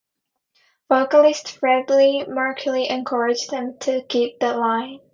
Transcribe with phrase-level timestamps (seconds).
[0.89, 4.99] Vocalist Freddie Mercury encouraged him to keep the line.